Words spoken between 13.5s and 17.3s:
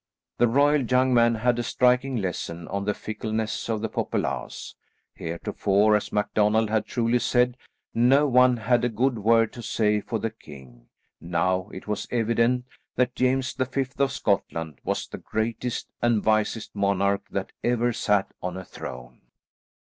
V. of Scotland was the greatest and wisest monarch